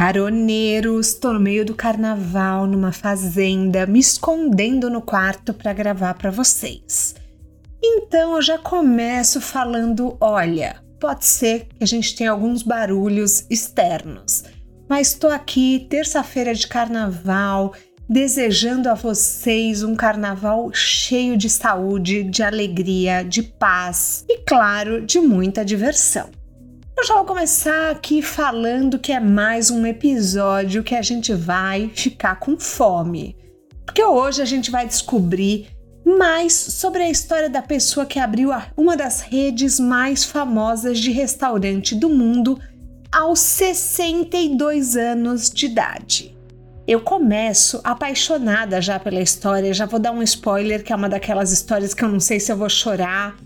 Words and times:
Caroneiros, 0.00 1.12
tô 1.12 1.30
no 1.30 1.38
meio 1.38 1.62
do 1.62 1.74
carnaval, 1.74 2.66
numa 2.66 2.90
fazenda, 2.90 3.84
me 3.84 3.98
escondendo 3.98 4.88
no 4.88 5.02
quarto 5.02 5.52
para 5.52 5.74
gravar 5.74 6.14
para 6.14 6.30
vocês. 6.30 7.14
Então 7.84 8.34
eu 8.34 8.40
já 8.40 8.56
começo 8.56 9.42
falando: 9.42 10.16
olha, 10.18 10.82
pode 10.98 11.26
ser 11.26 11.66
que 11.66 11.84
a 11.84 11.86
gente 11.86 12.16
tenha 12.16 12.30
alguns 12.30 12.62
barulhos 12.62 13.44
externos, 13.50 14.44
mas 14.88 15.08
estou 15.08 15.28
aqui 15.28 15.86
terça-feira 15.90 16.54
de 16.54 16.66
carnaval, 16.66 17.74
desejando 18.08 18.88
a 18.88 18.94
vocês 18.94 19.82
um 19.82 19.94
carnaval 19.94 20.72
cheio 20.72 21.36
de 21.36 21.50
saúde, 21.50 22.22
de 22.22 22.42
alegria, 22.42 23.22
de 23.22 23.42
paz 23.42 24.24
e, 24.30 24.38
claro, 24.38 25.04
de 25.04 25.20
muita 25.20 25.62
diversão. 25.62 26.39
Eu 27.00 27.06
já 27.06 27.14
vou 27.14 27.24
começar 27.24 27.92
aqui 27.92 28.20
falando 28.20 28.98
que 28.98 29.10
é 29.10 29.18
mais 29.18 29.70
um 29.70 29.86
episódio 29.86 30.84
que 30.84 30.94
a 30.94 31.00
gente 31.00 31.32
vai 31.32 31.90
ficar 31.94 32.38
com 32.38 32.60
fome. 32.60 33.34
Porque 33.86 34.04
hoje 34.04 34.42
a 34.42 34.44
gente 34.44 34.70
vai 34.70 34.86
descobrir 34.86 35.68
mais 36.04 36.52
sobre 36.52 37.02
a 37.02 37.08
história 37.08 37.48
da 37.48 37.62
pessoa 37.62 38.04
que 38.04 38.18
abriu 38.18 38.50
uma 38.76 38.98
das 38.98 39.22
redes 39.22 39.80
mais 39.80 40.26
famosas 40.26 40.98
de 40.98 41.10
restaurante 41.10 41.94
do 41.94 42.10
mundo 42.10 42.60
aos 43.10 43.38
62 43.38 44.94
anos 44.94 45.48
de 45.48 45.64
idade. 45.64 46.36
Eu 46.86 47.00
começo 47.00 47.80
apaixonada 47.82 48.78
já 48.78 49.00
pela 49.00 49.22
história, 49.22 49.72
já 49.72 49.86
vou 49.86 49.98
dar 49.98 50.12
um 50.12 50.22
spoiler 50.22 50.84
que 50.84 50.92
é 50.92 50.96
uma 50.96 51.08
daquelas 51.08 51.50
histórias 51.50 51.94
que 51.94 52.04
eu 52.04 52.10
não 52.10 52.20
sei 52.20 52.38
se 52.38 52.52
eu 52.52 52.58
vou 52.58 52.68
chorar, 52.68 53.38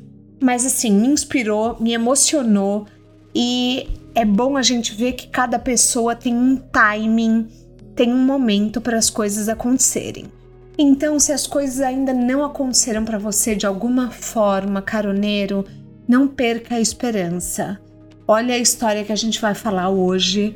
mas 0.42 0.66
assim, 0.66 0.90
me 0.90 1.06
inspirou, 1.06 1.76
me 1.80 1.92
emocionou 1.92 2.88
e 3.34 3.88
é 4.14 4.24
bom 4.24 4.56
a 4.56 4.62
gente 4.62 4.94
ver 4.94 5.12
que 5.12 5.26
cada 5.26 5.58
pessoa 5.58 6.14
tem 6.14 6.34
um 6.34 6.56
timing, 6.56 7.48
tem 7.94 8.12
um 8.12 8.24
momento 8.24 8.80
para 8.80 8.96
as 8.96 9.10
coisas 9.10 9.48
acontecerem. 9.48 10.26
Então, 10.78 11.18
se 11.18 11.32
as 11.32 11.46
coisas 11.46 11.80
ainda 11.80 12.12
não 12.12 12.44
aconteceram 12.44 13.04
para 13.04 13.18
você 13.18 13.54
de 13.54 13.66
alguma 13.66 14.10
forma, 14.10 14.82
caroneiro, 14.82 15.64
não 16.06 16.26
perca 16.26 16.76
a 16.76 16.80
esperança. 16.80 17.80
Olha 18.26 18.54
a 18.54 18.58
história 18.58 19.04
que 19.04 19.12
a 19.12 19.16
gente 19.16 19.40
vai 19.40 19.54
falar 19.54 19.90
hoje 19.90 20.54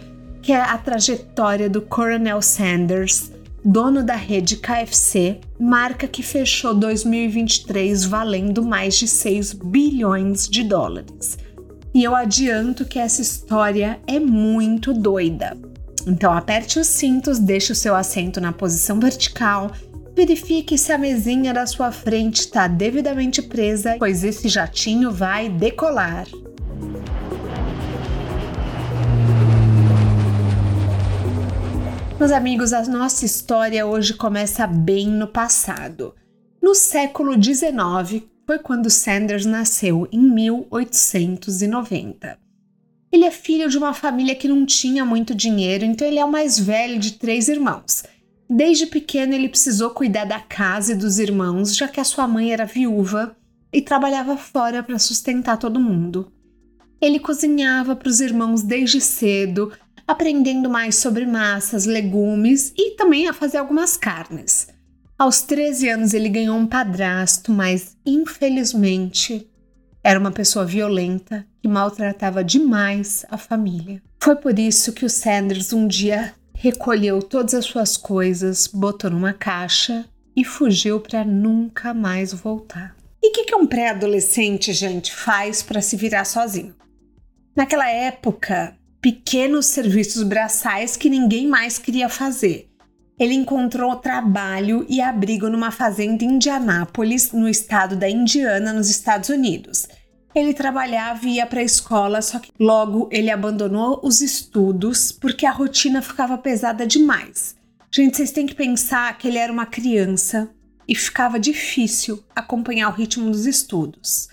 que 0.49 0.53
é 0.53 0.61
a 0.61 0.79
trajetória 0.79 1.69
do 1.69 1.83
Coronel 1.83 2.41
Sanders, 2.41 3.31
dono 3.65 4.03
da 4.03 4.15
rede 4.15 4.57
KFC, 4.57 5.41
marca 5.61 6.07
que 6.07 6.23
fechou 6.23 6.75
2023 6.75 8.05
valendo 8.05 8.65
mais 8.65 8.97
de 8.97 9.07
6 9.07 9.53
bilhões 9.53 10.49
de 10.49 10.63
dólares. 10.63 11.39
E 11.95 12.05
eu 12.05 12.15
adianto 12.15 12.85
que 12.85 12.99
essa 12.99 13.23
história 13.23 13.99
é 14.07 14.21
muito 14.21 14.93
doida. 14.93 15.57
Então 16.07 16.33
aperte 16.33 16.79
os 16.79 16.87
cintos, 16.87 17.39
deixe 17.39 17.73
o 17.73 17.77
seu 17.77 17.95
assento 17.95 18.41
na 18.41 18.53
posição 18.53 19.01
vertical, 19.01 19.73
verifique 20.15 20.77
se 20.77 20.93
a 20.93 20.99
mesinha 20.99 21.53
da 21.53 21.67
sua 21.67 21.91
frente 21.93 22.41
está 22.41 22.67
devidamente 22.67 23.41
presa, 23.41 23.97
pois 23.99 24.25
esse 24.25 24.49
jatinho 24.49 25.11
vai 25.11 25.49
decolar. 25.49 26.27
Meus 32.19 32.33
amigos, 32.33 32.73
a 32.73 32.83
nossa 32.83 33.25
história 33.25 33.87
hoje 33.87 34.13
começa 34.13 34.67
bem 34.67 35.07
no 35.07 35.29
passado. 35.29 36.15
No 36.61 36.75
século 36.75 37.33
XIX 37.41 38.25
foi 38.49 38.59
quando 38.59 38.89
Sanders 38.89 39.45
nasceu, 39.45 40.09
em 40.11 40.21
1890. 40.21 42.39
Ele 43.13 43.27
é 43.27 43.31
filho 43.31 43.69
de 43.69 43.77
uma 43.77 43.93
família 43.93 44.35
que 44.35 44.49
não 44.49 44.65
tinha 44.65 45.05
muito 45.05 45.35
dinheiro, 45.35 45.85
então 45.85 46.09
ele 46.09 46.19
é 46.19 46.25
o 46.25 46.33
mais 46.33 46.59
velho 46.59 46.99
de 46.99 47.13
três 47.13 47.47
irmãos. 47.47 48.05
Desde 48.49 48.87
pequeno 48.87 49.35
ele 49.35 49.51
precisou 49.51 49.91
cuidar 49.91 50.25
da 50.25 50.41
casa 50.41 50.93
e 50.93 50.97
dos 50.97 51.19
irmãos, 51.19 51.77
já 51.77 51.87
que 51.87 52.01
a 52.01 52.05
sua 52.05 52.27
mãe 52.27 52.51
era 52.51 52.65
viúva 52.65 53.37
e 53.71 53.83
trabalhava 53.83 54.35
fora 54.35 54.83
para 54.83 54.99
sustentar 54.99 55.59
todo 55.59 55.79
mundo. 55.79 56.33
Ele 57.03 57.19
cozinhava 57.19 57.95
para 57.95 58.09
os 58.09 58.19
irmãos 58.19 58.63
desde 58.63 58.99
cedo, 58.99 59.71
aprendendo 60.07 60.71
mais 60.71 60.97
sobre 60.97 61.27
massas, 61.27 61.85
legumes 61.85 62.73
e 62.79 62.93
também 62.93 63.29
a 63.29 63.35
fazer 63.35 63.59
algumas 63.59 63.95
carnes. 63.95 64.69
Aos 65.19 65.43
13 65.43 65.89
anos 65.89 66.15
ele 66.15 66.29
ganhou 66.29 66.57
um 66.57 66.67
padrasto, 66.67 67.51
mas 67.51 67.97
infelizmente 68.07 69.51
era 70.05 70.21
uma 70.21 70.31
pessoa 70.31 70.65
violenta 70.65 71.45
que 71.61 71.67
maltratava 71.67 72.45
demais 72.45 73.27
a 73.29 73.37
família. 73.37 74.01
Foi 74.23 74.37
por 74.37 74.57
isso 74.57 74.93
que 74.93 75.05
o 75.05 75.11
Sanders 75.11 75.73
um 75.73 75.89
dia 75.89 76.35
recolheu 76.55 77.21
todas 77.21 77.53
as 77.53 77.65
suas 77.65 77.97
coisas, 77.97 78.69
botou 78.69 79.11
numa 79.11 79.33
caixa 79.33 80.05
e 80.37 80.45
fugiu 80.45 81.01
para 81.01 81.25
nunca 81.25 81.93
mais 81.93 82.33
voltar. 82.33 82.95
E 83.21 83.31
o 83.31 83.33
que, 83.33 83.43
que 83.43 83.57
um 83.57 83.67
pré-adolescente, 83.67 84.73
gente, 84.73 85.13
faz 85.13 85.65
para 85.65 85.83
se 85.83 85.97
virar 85.97 86.25
sozinho? 86.25 86.77
Naquela 87.57 87.91
época, 87.91 88.77
pequenos 89.01 89.67
serviços 89.67 90.23
braçais 90.23 90.97
que 90.97 91.11
ninguém 91.11 91.49
mais 91.49 91.77
queria 91.77 92.09
fazer. 92.09 92.68
Ele 93.19 93.35
encontrou 93.35 93.97
trabalho 93.97 94.87
e 94.89 95.01
abrigo 95.01 95.49
numa 95.49 95.71
fazenda 95.73 96.25
em 96.25 96.35
Indianápolis, 96.35 97.33
no 97.33 97.49
estado 97.49 97.97
da 97.97 98.09
Indiana, 98.09 98.73
nos 98.73 98.89
Estados 98.89 99.29
Unidos. 99.29 99.89
Ele 100.35 100.55
trabalhava 100.55 101.27
e 101.27 101.37
ia 101.37 101.47
para 101.47 101.61
a 101.61 101.65
escola, 101.65 102.23
só 102.23 102.39
que 102.39 102.53
logo 102.61 103.09
ele 103.11 103.31
abandonou 103.31 104.01
os 104.05 104.21
estudos 104.21 105.11
porque 105.11 105.45
a 105.45 105.51
rotina 105.51 106.01
ficava 106.01 106.39
pesada 106.39 106.87
demais. 106.87 107.57
Gente, 107.91 108.17
vocês 108.17 108.31
têm 108.31 108.47
que 108.47 108.55
pensar 108.55 109.17
que 109.19 109.27
ele 109.27 109.39
era 109.39 109.53
uma 109.53 109.67
criança 109.67 110.49
e 110.87 110.95
ficava 110.95 111.41
difícil 111.41 112.23
acompanhar 112.37 112.89
o 112.89 112.95
ritmo 112.95 113.31
dos 113.31 113.47
estudos. 113.47 114.29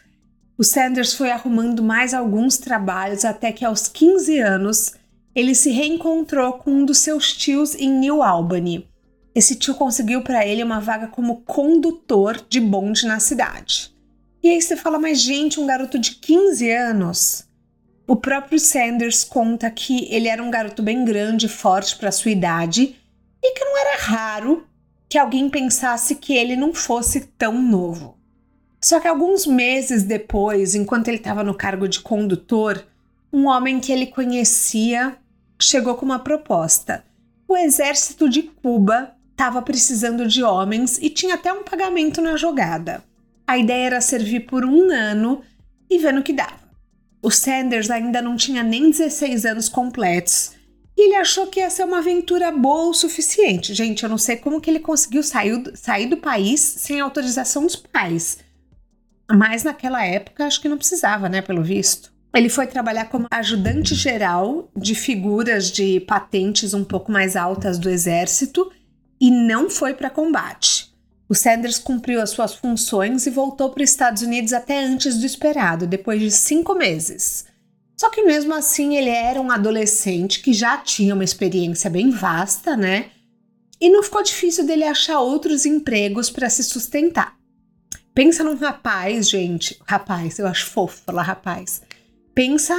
O 0.58 0.64
Sanders 0.64 1.14
foi 1.14 1.32
arrumando 1.32 1.82
mais 1.82 2.14
alguns 2.14 2.58
trabalhos 2.58 3.26
até 3.26 3.52
que 3.52 3.66
aos 3.66 3.88
15 3.88 4.40
anos 4.40 4.94
ele 5.36 5.54
se 5.54 5.70
reencontrou 5.70 6.54
com 6.54 6.72
um 6.72 6.86
dos 6.86 7.00
seus 7.00 7.34
tios 7.34 7.76
em 7.76 7.90
New 7.90 8.24
Albany. 8.24 8.88
Esse 9.36 9.56
tio 9.56 9.76
conseguiu 9.76 10.22
para 10.22 10.48
ele 10.48 10.64
uma 10.64 10.80
vaga 10.80 11.08
como 11.08 11.42
condutor 11.42 12.42
de 12.48 12.62
bonde 12.62 13.06
na 13.06 13.20
cidade. 13.20 13.94
E 14.42 14.50
aí 14.50 14.62
você 14.62 14.78
fala, 14.78 14.98
mas 14.98 15.20
gente, 15.20 15.60
um 15.60 15.68
garoto 15.68 16.00
de 16.00 16.12
15 16.12 16.72
anos? 16.72 17.46
O 18.08 18.16
próprio 18.16 18.58
Sanders 18.60 19.24
conta 19.26 19.70
que 19.70 20.08
ele 20.10 20.30
era 20.30 20.42
um 20.42 20.50
garoto 20.50 20.82
bem 20.82 21.04
grande, 21.04 21.50
forte 21.50 21.98
para 21.98 22.12
sua 22.12 22.32
idade 22.32 22.96
e 23.44 23.54
que 23.54 23.66
não 23.66 23.78
era 23.78 23.98
raro 23.98 24.66
que 25.10 25.18
alguém 25.18 25.50
pensasse 25.50 26.16
que 26.16 26.34
ele 26.34 26.56
não 26.56 26.74
fosse 26.74 27.22
tão 27.38 27.62
novo. 27.62 28.18
Só 28.82 29.00
que 29.00 29.08
alguns 29.08 29.46
meses 29.46 30.04
depois, 30.04 30.76
enquanto 30.76 31.08
ele 31.08 31.18
estava 31.18 31.44
no 31.44 31.56
cargo 31.56 31.88
de 31.88 32.00
condutor, 32.00 32.86
um 33.34 33.48
homem 33.48 33.80
que 33.80 33.92
ele 33.92 34.06
conhecia 34.06 35.18
chegou 35.60 35.96
com 35.96 36.06
uma 36.06 36.20
proposta. 36.20 37.04
O 37.48 37.56
exército 37.56 38.30
de 38.30 38.44
Cuba 38.44 39.16
estava 39.32 39.62
precisando 39.62 40.28
de 40.28 40.44
homens 40.44 40.98
e 41.02 41.10
tinha 41.10 41.36
até 41.36 41.52
um 41.52 41.64
pagamento 41.64 42.22
na 42.22 42.38
jogada. 42.38 43.04
A 43.48 43.58
ideia 43.58 43.88
era 43.88 44.02
servir 44.02 44.42
por 44.42 44.66
um 44.66 44.92
ano 44.92 45.42
e 45.90 45.98
ver 46.00 46.14
no 46.14 46.24
que 46.24 46.34
dava. 46.34 46.66
O 47.22 47.30
Sanders 47.30 47.90
ainda 47.90 48.22
não 48.22 48.36
tinha 48.36 48.64
nem 48.64 48.90
16 48.90 49.46
anos 49.46 49.70
completos 49.70 50.56
e 50.98 51.08
ele 51.08 51.16
achou 51.16 51.48
que 51.48 51.60
ia 51.60 51.70
ser 51.70 51.84
uma 51.84 51.98
aventura 51.98 52.52
boa 52.52 52.90
o 52.90 52.94
suficiente. 52.94 53.74
Gente, 53.74 54.04
eu 54.04 54.10
não 54.10 54.18
sei 54.18 54.38
como 54.38 54.62
que 54.62 54.70
ele 54.70 54.80
conseguiu 54.80 55.22
sair, 55.22 55.62
sair 55.76 56.08
do 56.08 56.18
país 56.18 56.62
sem 56.62 57.02
autorização 57.02 57.64
dos 57.64 57.76
pais. 57.76 58.40
Mas 59.30 59.64
naquela 59.64 60.06
época 60.06 60.46
acho 60.46 60.62
que 60.62 60.70
não 60.70 60.78
precisava, 60.78 61.28
né, 61.28 61.42
pelo 61.42 61.62
visto. 61.62 62.14
Ele 62.36 62.50
foi 62.50 62.68
trabalhar 62.68 63.06
como 63.06 63.28
ajudante 63.32 63.96
geral 63.96 64.70
de 64.76 64.94
figuras 64.94 65.72
de 65.72 66.02
patentes 66.02 66.74
um 66.74 66.84
pouco 66.84 67.10
mais 67.10 67.38
altas 67.38 67.80
do 67.80 67.90
exército 67.90 68.70
e 69.22 69.32
não 69.32 69.70
foi 69.70 69.94
para 69.94 70.10
combate. 70.10 70.94
O 71.30 71.34
Sanders 71.34 71.80
cumpriu 71.80 72.22
as 72.22 72.32
suas 72.32 72.54
funções 72.54 73.26
e 73.26 73.30
voltou 73.30 73.70
para 73.70 73.84
os 73.84 73.90
Estados 73.90 74.22
Unidos 74.22 74.52
até 74.52 74.84
antes 74.84 75.18
do 75.18 75.26
esperado, 75.26 75.88
depois 75.88 76.20
de 76.20 76.30
cinco 76.30 76.76
meses. 76.76 77.46
Só 77.96 78.10
que 78.10 78.24
mesmo 78.24 78.54
assim 78.54 78.98
ele 78.98 79.10
era 79.10 79.40
um 79.40 79.50
adolescente 79.50 80.42
que 80.42 80.52
já 80.52 80.78
tinha 80.78 81.14
uma 81.14 81.24
experiência 81.24 81.90
bem 81.90 82.10
vasta, 82.10 82.76
né? 82.76 83.12
E 83.80 83.90
não 83.90 84.04
ficou 84.04 84.22
difícil 84.22 84.66
dele 84.66 84.84
achar 84.84 85.22
outros 85.22 85.66
empregos 85.66 86.30
para 86.30 86.50
se 86.50 86.64
sustentar. 86.66 87.34
Pensa 88.14 88.44
num 88.44 88.56
rapaz, 88.56 89.30
gente. 89.30 89.80
Rapaz, 89.88 90.38
eu 90.38 90.48
acho 90.48 90.66
fofo 90.66 91.02
falar 91.06 91.24
rapaz. 91.24 91.82
Pensa 92.36 92.76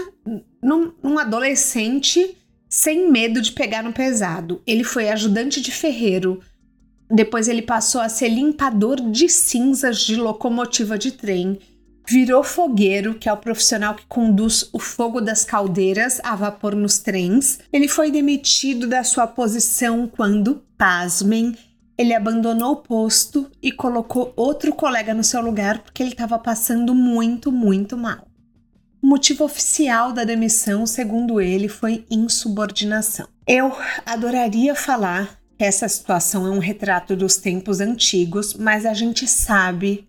num, 0.63 0.93
num 1.03 1.19
adolescente 1.19 2.37
sem 2.69 3.11
medo 3.11 3.41
de 3.41 3.53
pegar 3.53 3.83
no 3.83 3.93
pesado. 3.93 4.63
Ele 4.67 4.85
foi 4.85 5.09
ajudante 5.09 5.63
de 5.63 5.73
ferreiro. 5.73 6.41
Depois 7.11 7.49
ele 7.49 7.63
passou 7.63 8.03
a 8.03 8.09
ser 8.09 8.29
limpador 8.29 8.97
de 9.11 9.29
cinzas 9.31 10.01
de 10.01 10.17
locomotiva 10.17 10.99
de 10.99 11.13
trem. 11.13 11.59
virou 12.09 12.45
fogueiro, 12.45 13.15
que 13.15 13.29
é 13.29 13.33
o 13.33 13.37
profissional 13.37 13.95
que 13.95 14.07
conduz 14.07 14.69
o 14.73 14.79
fogo 14.79 15.21
das 15.21 15.45
caldeiras 15.45 16.21
a 16.23 16.37
vapor 16.37 16.75
nos 16.77 16.99
trens. 16.99 17.59
Ele 17.73 17.89
foi 17.89 18.11
demitido 18.11 18.87
da 18.87 19.03
sua 19.03 19.27
posição 19.27 20.07
quando, 20.07 20.63
pasmem, 20.77 21.57
ele 21.99 22.15
abandonou 22.15 22.73
o 22.73 22.77
posto 22.77 23.51
e 23.63 23.73
colocou 23.73 24.33
outro 24.37 24.75
colega 24.75 25.15
no 25.15 25.25
seu 25.25 25.41
lugar 25.41 25.79
porque 25.79 26.03
ele 26.03 26.11
estava 26.11 26.39
passando 26.39 26.95
muito, 26.95 27.51
muito 27.51 27.97
mal. 27.97 28.26
O 29.07 29.09
motivo 29.09 29.45
oficial 29.45 30.13
da 30.13 30.25
demissão, 30.25 30.85
segundo 30.85 31.41
ele, 31.41 31.69
foi 31.69 32.05
insubordinação. 32.11 33.29
Eu 33.47 33.73
adoraria 34.05 34.75
falar 34.75 35.39
que 35.57 35.63
essa 35.63 35.89
situação 35.89 36.45
é 36.45 36.51
um 36.51 36.59
retrato 36.59 37.15
dos 37.15 37.37
tempos 37.37 37.81
antigos, 37.81 38.55
mas 38.55 38.85
a 38.85 38.93
gente 38.93 39.29
sabe 39.29 40.09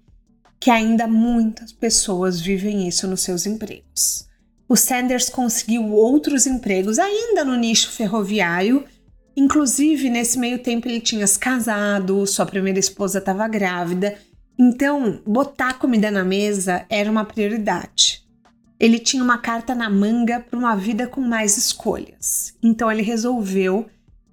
que 0.59 0.71
ainda 0.71 1.05
muitas 1.05 1.71
pessoas 1.71 2.41
vivem 2.41 2.87
isso 2.87 3.07
nos 3.07 3.21
seus 3.21 3.45
empregos. 3.45 4.27
O 4.67 4.75
Sanders 4.75 5.29
conseguiu 5.29 5.91
outros 5.91 6.47
empregos 6.47 6.97
ainda 6.97 7.45
no 7.45 7.55
nicho 7.55 7.91
ferroviário, 7.91 8.83
inclusive 9.35 10.09
nesse 10.09 10.39
meio 10.39 10.57
tempo 10.57 10.87
ele 10.87 11.01
tinha 11.01 11.27
se 11.27 11.37
casado, 11.37 12.25
sua 12.25 12.47
primeira 12.47 12.79
esposa 12.79 13.19
estava 13.19 13.47
grávida, 13.47 14.17
então 14.57 15.21
botar 15.23 15.75
comida 15.75 16.09
na 16.09 16.23
mesa 16.23 16.83
era 16.89 17.11
uma 17.11 17.23
prioridade. 17.23 17.96
Ele 18.79 18.99
tinha 18.99 19.23
uma 19.23 19.37
carta 19.37 19.73
na 19.73 19.89
manga 19.89 20.39
para 20.39 20.57
uma 20.57 20.75
vida 20.75 21.07
com 21.07 21.21
mais 21.21 21.57
escolhas, 21.57 22.53
então 22.61 22.91
ele 22.91 23.01
resolveu 23.01 23.87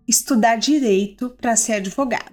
estudar 0.06 0.56
direito 0.56 1.30
para 1.30 1.56
ser 1.56 1.74
advogado. 1.74 2.32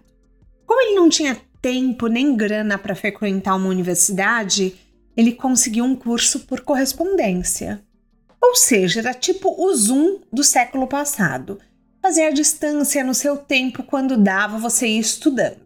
Como 0.65 0.81
ele 0.81 0.95
não 0.95 1.09
tinha 1.09 1.39
tempo 1.61 2.07
nem 2.07 2.35
grana 2.35 2.77
para 2.77 2.95
frequentar 2.95 3.55
uma 3.55 3.69
universidade, 3.69 4.75
ele 5.15 5.33
conseguiu 5.33 5.85
um 5.85 5.95
curso 5.95 6.41
por 6.41 6.61
correspondência. 6.61 7.81
Ou 8.41 8.55
seja, 8.55 8.99
era 8.99 9.13
tipo 9.13 9.49
o 9.63 9.73
Zoom 9.73 10.19
do 10.33 10.43
século 10.43 10.87
passado. 10.87 11.59
Fazer 12.01 12.23
a 12.23 12.31
distância 12.31 13.03
no 13.03 13.13
seu 13.13 13.37
tempo 13.37 13.83
quando 13.83 14.17
dava 14.17 14.57
você 14.57 14.87
ir 14.87 14.99
estudando. 14.99 15.61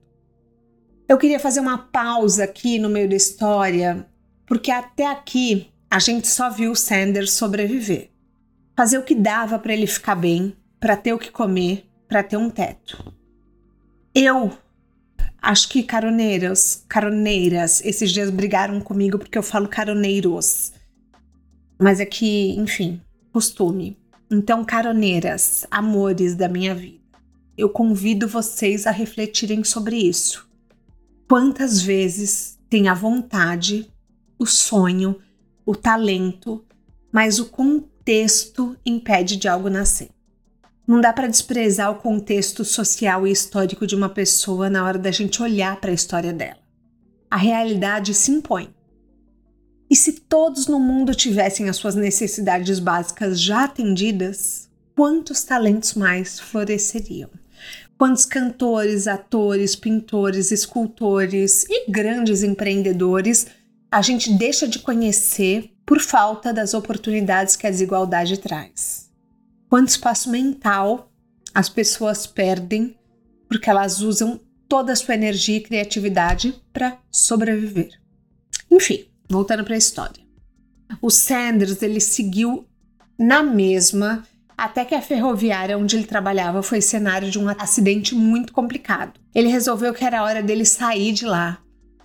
Eu 1.07 1.17
queria 1.17 1.39
fazer 1.39 1.61
uma 1.61 1.77
pausa 1.77 2.43
aqui 2.43 2.77
no 2.77 2.89
meio 2.89 3.07
da 3.07 3.15
história, 3.15 4.05
porque 4.45 4.71
até 4.71 5.05
aqui 5.05 5.69
a 5.89 5.99
gente 5.99 6.27
só 6.27 6.49
viu 6.49 6.71
o 6.71 6.75
Sanders 6.75 7.33
sobreviver. 7.33 8.09
Fazer 8.75 8.97
o 8.97 9.03
que 9.03 9.15
dava 9.15 9.57
para 9.57 9.73
ele 9.73 9.87
ficar 9.87 10.15
bem, 10.15 10.55
para 10.79 10.97
ter 10.97 11.13
o 11.13 11.19
que 11.19 11.31
comer, 11.31 11.89
para 12.07 12.23
ter 12.23 12.37
um 12.37 12.49
teto. 12.49 13.13
Eu 14.13 14.57
Acho 15.45 15.69
que 15.69 15.83
caroneiros, 15.83 16.83
caroneiras, 16.89 17.79
esses 17.85 18.11
dias 18.11 18.31
brigaram 18.31 18.81
comigo 18.81 19.19
porque 19.19 19.37
eu 19.37 19.43
falo 19.43 19.67
caroneiros. 19.67 20.73
Mas 21.79 21.99
é 21.99 22.05
que, 22.05 22.55
enfim, 22.57 22.99
costume. 23.31 23.95
Então, 24.31 24.65
caroneiras, 24.65 25.67
amores 25.69 26.33
da 26.33 26.49
minha 26.49 26.73
vida, 26.73 26.97
eu 27.55 27.69
convido 27.69 28.27
vocês 28.27 28.87
a 28.87 28.91
refletirem 28.91 29.63
sobre 29.63 29.97
isso. 29.97 30.49
Quantas 31.29 31.79
vezes 31.79 32.57
tem 32.67 32.87
a 32.87 32.95
vontade, 32.95 33.87
o 34.39 34.47
sonho, 34.47 35.21
o 35.65 35.75
talento, 35.75 36.63
mas 37.11 37.39
o 37.39 37.45
contexto 37.45 38.77
impede 38.85 39.37
de 39.37 39.47
algo 39.47 39.69
nascer? 39.69 40.09
Não 40.87 41.01
dá 41.01 41.11
para 41.11 41.27
desprezar 41.27 41.91
o 41.91 41.95
contexto 41.95 42.63
social 42.63 43.25
e 43.25 43.31
histórico 43.31 43.87
de 43.87 43.95
uma 43.95 44.09
pessoa 44.09 44.69
na 44.69 44.85
hora 44.85 44.99
da 44.99 45.09
gente 45.09 45.41
olhar 45.41 45.81
para 45.81 45.89
a 45.89 45.93
história 45.93 46.31
dela. 46.31 46.59
A 47.29 47.37
realidade 47.37 48.13
se 48.13 48.31
impõe. 48.31 48.69
E 49.89 49.95
se 49.95 50.13
todos 50.13 50.67
no 50.67 50.79
mundo 50.79 51.15
tivessem 51.15 51.69
as 51.69 51.77
suas 51.77 51.95
necessidades 51.95 52.79
básicas 52.79 53.41
já 53.41 53.63
atendidas, 53.63 54.69
quantos 54.95 55.43
talentos 55.43 55.95
mais 55.95 56.39
floresceriam? 56.39 57.29
Quantos 57.97 58.25
cantores, 58.25 59.07
atores, 59.07 59.75
pintores, 59.75 60.51
escultores 60.51 61.65
e 61.69 61.89
grandes 61.89 62.43
empreendedores 62.43 63.47
a 63.95 64.01
gente 64.01 64.29
deixa 64.29 64.67
de 64.67 64.79
conhecer 64.79 65.71
por 65.85 66.01
falta 66.01 66.51
das 66.51 66.73
oportunidades 66.73 67.55
que 67.55 67.65
a 67.65 67.69
desigualdade 67.69 68.37
traz? 68.37 69.09
quanto 69.69 69.87
espaço 69.87 70.29
mental 70.29 71.09
as 71.53 71.69
pessoas 71.69 72.27
perdem 72.27 72.93
porque 73.47 73.69
elas 73.69 74.01
usam 74.01 74.37
toda 74.67 74.91
a 74.91 74.95
sua 74.97 75.15
energia 75.15 75.55
e 75.55 75.61
criatividade 75.61 76.61
para 76.73 76.97
sobreviver. 77.09 77.91
Enfim, 78.69 79.05
voltando 79.29 79.63
para 79.63 79.75
a 79.75 79.77
história. 79.77 80.21
O 81.01 81.09
Sanders 81.09 81.81
ele 81.81 82.01
seguiu 82.01 82.67
na 83.17 83.41
mesma 83.41 84.27
até 84.57 84.83
que 84.83 84.93
a 84.93 85.01
ferroviária 85.01 85.77
onde 85.77 85.95
ele 85.95 86.05
trabalhava 86.05 86.61
foi 86.61 86.81
cenário 86.81 87.31
de 87.31 87.39
um 87.39 87.47
acidente 87.47 88.13
muito 88.13 88.51
complicado. 88.51 89.17
Ele 89.33 89.47
resolveu 89.47 89.93
que 89.93 90.03
era 90.03 90.23
hora 90.23 90.43
dele 90.43 90.65
sair 90.65 91.13
de 91.13 91.25
lá, 91.25 91.59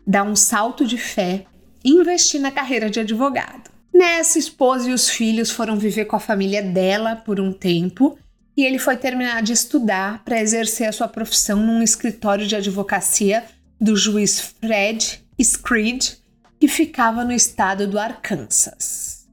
dar 0.07 0.23
um 0.23 0.37
salto 0.37 0.87
de 0.87 0.97
fé 0.97 1.47
investir 1.85 2.41
na 2.41 2.51
carreira 2.51 2.91
de 2.91 3.01
advogado. 3.01 3.71
Nessa, 3.93 4.39
esposa 4.39 4.91
e 4.91 4.93
os 4.93 5.09
filhos 5.09 5.51
foram 5.51 5.77
viver 5.77 6.05
com 6.05 6.17
a 6.17 6.21
família 6.21 6.63
dela 6.63 7.17
por 7.17 7.41
um 7.41 7.53
tempo 7.53 8.19
e 8.57 8.65
ele 8.65 8.79
foi 8.79 8.97
terminar 8.97 9.43
de 9.43 9.53
estudar 9.53 10.25
para 10.25 10.41
exercer 10.41 10.89
a 10.89 10.93
sua 10.93 11.09
profissão 11.09 11.59
num 11.59 11.83
escritório 11.83 12.47
de 12.47 12.57
advocacia 12.57 13.45
do 13.81 13.97
juiz 13.97 14.55
Fred 14.61 15.25
Screed, 15.43 16.19
que 16.59 16.69
ficava 16.69 17.25
no 17.25 17.33
estado 17.33 17.87
do 17.87 17.99
Arkansas. 17.99 19.27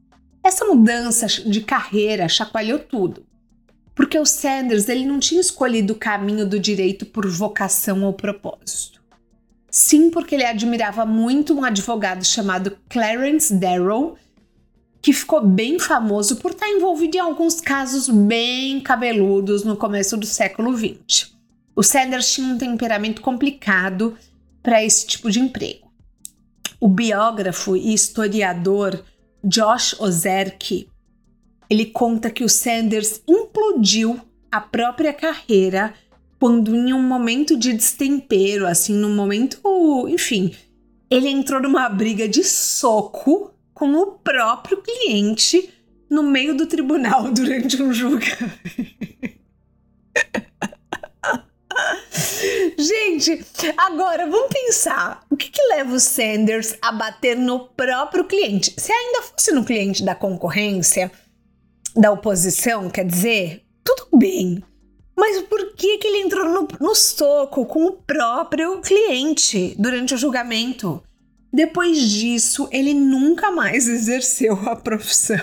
Essa 0.44 0.64
mudança 0.64 1.28
de 1.28 1.62
carreira 1.62 2.30
chacoalhou 2.30 2.80
tudo, 2.80 3.26
porque 3.94 4.18
o 4.18 4.26
Sanders 4.26 4.88
ele 4.88 5.06
não 5.06 5.20
tinha 5.20 5.42
escolhido 5.42 5.94
o 5.94 5.98
caminho 5.98 6.48
do 6.48 6.58
direito 6.58 7.06
por 7.06 7.28
vocação 7.28 8.04
ou 8.04 8.14
propósito. 8.14 8.97
Sim, 9.78 10.10
porque 10.10 10.34
ele 10.34 10.44
admirava 10.44 11.06
muito 11.06 11.54
um 11.54 11.64
advogado 11.64 12.26
chamado 12.26 12.76
Clarence 12.90 13.54
Darrow, 13.54 14.18
que 15.00 15.14
ficou 15.14 15.46
bem 15.46 15.78
famoso 15.78 16.38
por 16.38 16.50
estar 16.50 16.68
envolvido 16.68 17.18
em 17.18 17.20
alguns 17.20 17.62
casos 17.62 18.10
bem 18.10 18.80
cabeludos 18.80 19.64
no 19.64 19.78
começo 19.78 20.18
do 20.18 20.26
século 20.26 20.76
XX. 20.76 21.32
O 21.76 21.84
Sanders 21.84 22.34
tinha 22.34 22.48
um 22.48 22.58
temperamento 22.58 23.22
complicado 23.22 24.18
para 24.64 24.84
esse 24.84 25.06
tipo 25.06 25.30
de 25.30 25.40
emprego. 25.40 25.92
O 26.80 26.88
biógrafo 26.88 27.78
e 27.78 27.94
historiador 27.94 29.06
Josh 29.44 29.96
Ozerki 30.00 30.90
ele 31.70 31.86
conta 31.86 32.32
que 32.32 32.44
o 32.44 32.50
Sanders 32.50 33.22
implodiu 33.28 34.20
a 34.52 34.60
própria 34.60 35.14
carreira 35.14 35.94
quando 36.40 36.76
em 36.76 36.94
um 36.94 37.02
momento 37.02 37.58
de 37.58 37.74
destempero, 37.74 38.68
assim, 38.68 38.94
num 38.94 39.16
momento, 39.16 39.60
enfim, 40.08 40.54
ele 41.10 41.28
entrou 41.28 41.62
numa 41.62 41.90
briga 41.90 42.28
de 42.28 42.44
soco 42.44 43.54
com 43.74 43.94
o 43.96 44.08
próprio 44.08 44.82
cliente 44.82 45.70
no 46.10 46.24
meio 46.24 46.56
do 46.56 46.66
tribunal 46.66 47.30
durante 47.32 47.82
um 47.82 47.94
julgamento. 47.94 48.58
Gente, 52.78 53.44
agora 53.78 54.28
vamos 54.28 54.54
pensar. 54.54 55.22
O 55.30 55.36
que, 55.36 55.50
que, 55.50 55.62
leva 55.68 55.94
o 55.94 56.00
Sanders 56.00 56.76
a 56.82 56.92
bater 56.92 57.36
no 57.36 57.68
próprio 57.70 58.24
cliente? 58.24 58.74
Se 58.78 58.92
ainda 58.92 59.24
fosse 59.24 59.52
no 59.52 59.66
cliente 59.66 60.04
da 60.04 60.16
concorrência, 60.16 61.12
da 61.96 62.12
oposição, 62.12 62.90
quer 62.90 63.06
dizer, 63.06 63.64
tudo 63.84 64.18
bem. 64.18 64.64
Mas 65.16 65.42
por 65.42 65.67
que, 65.78 66.00
que 66.00 66.08
ele 66.08 66.22
entrou 66.22 66.46
no, 66.50 66.68
no 66.80 66.96
soco 66.96 67.66
com 67.66 67.86
o 67.86 67.92
próprio 67.92 68.82
cliente 68.82 69.76
durante 69.78 70.16
o 70.16 70.18
julgamento? 70.18 71.02
Depois 71.54 72.02
disso, 72.02 72.68
ele 72.72 72.94
nunca 72.94 73.52
mais 73.52 73.88
exerceu 73.88 74.54
a 74.68 74.76
profissão. 74.76 75.38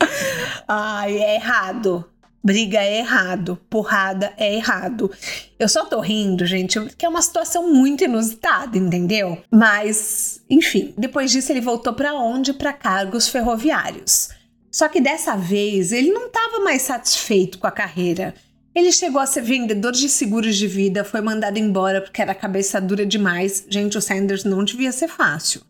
Ai, 0.66 1.18
é 1.18 1.34
errado. 1.34 2.08
Briga 2.42 2.78
é 2.78 3.00
errado, 3.00 3.58
porrada 3.68 4.32
é 4.36 4.54
errado. 4.54 5.10
Eu 5.58 5.68
só 5.68 5.84
tô 5.84 6.00
rindo, 6.00 6.46
gente, 6.46 6.80
porque 6.80 7.04
é 7.04 7.08
uma 7.08 7.20
situação 7.20 7.70
muito 7.74 8.04
inusitada, 8.04 8.78
entendeu? 8.78 9.42
Mas, 9.50 10.40
enfim, 10.48 10.94
depois 10.96 11.32
disso 11.32 11.50
ele 11.52 11.60
voltou 11.60 11.92
para 11.92 12.14
onde? 12.14 12.52
Para 12.52 12.72
cargos 12.72 13.28
ferroviários. 13.28 14.30
Só 14.70 14.88
que 14.88 15.00
dessa 15.00 15.36
vez 15.36 15.92
ele 15.92 16.10
não 16.10 16.26
estava 16.26 16.60
mais 16.60 16.82
satisfeito 16.82 17.58
com 17.58 17.66
a 17.66 17.72
carreira. 17.72 18.34
Ele 18.74 18.92
chegou 18.92 19.20
a 19.20 19.26
ser 19.26 19.42
vendedor 19.42 19.92
de 19.92 20.08
seguros 20.08 20.56
de 20.56 20.66
vida, 20.66 21.04
foi 21.04 21.20
mandado 21.20 21.58
embora 21.58 22.00
porque 22.00 22.22
era 22.22 22.34
cabeça 22.34 22.80
dura 22.80 23.04
demais. 23.04 23.64
Gente, 23.68 23.96
o 23.98 24.00
Sanders 24.00 24.44
não 24.44 24.62
devia 24.62 24.92
ser 24.92 25.08
fácil. 25.08 25.62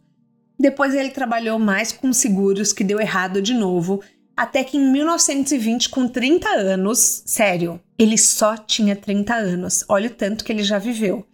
Depois 0.59 0.95
ele 0.95 1.11
trabalhou 1.11 1.59
mais 1.59 1.93
com 1.93 2.13
seguros, 2.13 2.73
que 2.73 2.83
deu 2.83 3.01
errado 3.01 3.41
de 3.41 3.55
novo, 3.55 4.03
até 4.37 4.65
que 4.65 4.77
em 4.77 4.93
1920, 4.93 5.89
com 5.89 6.09
30 6.09 6.49
anos, 6.49 7.23
sério, 7.25 7.81
ele 7.97 8.19
só 8.19 8.57
tinha 8.57 8.97
30 8.97 9.35
anos, 9.35 9.85
olha 9.89 10.09
o 10.09 10.15
tanto 10.15 10.45
que 10.45 10.53
ele 10.53 10.65
já 10.65 10.79
viveu. 10.79 11.25